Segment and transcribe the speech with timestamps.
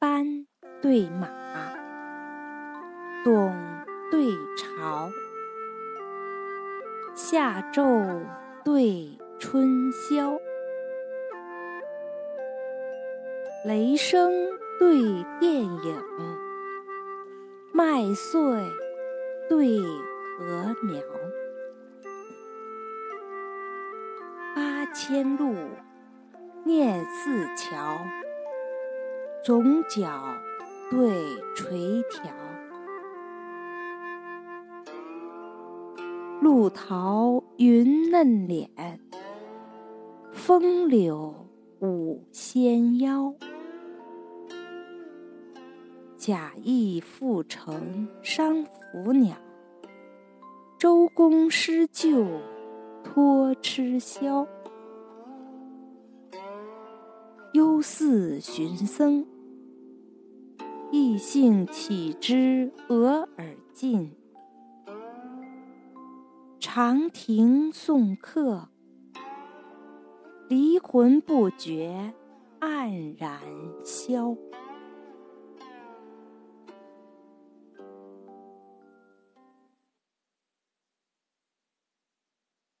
[0.00, 0.46] 班
[0.80, 1.28] 对马，
[3.22, 3.54] 董
[4.10, 5.10] 对朝，
[7.14, 8.24] 夏昼
[8.64, 10.38] 对春宵，
[13.66, 14.32] 雷声
[14.78, 15.02] 对
[15.38, 16.02] 电影，
[17.70, 18.40] 麦穗
[19.50, 19.78] 对
[20.38, 21.02] 禾苗。
[24.56, 25.54] 八千路，
[26.64, 27.98] 念四桥。
[29.50, 30.08] 总角
[30.92, 31.10] 对
[31.56, 32.32] 垂条，
[36.40, 38.70] 露桃云嫩脸，
[40.30, 41.34] 风柳
[41.80, 43.34] 舞纤腰。
[46.16, 49.36] 贾谊复乘商服鸟，
[50.78, 52.24] 周公失救
[53.02, 54.46] 托鸱枭。
[57.52, 59.26] 忧寺寻僧，
[60.92, 64.16] 异性岂知俄而尽。
[66.58, 68.68] 长亭送客，
[70.48, 72.12] 离魂不觉
[72.60, 73.40] 黯然
[73.84, 74.36] 消。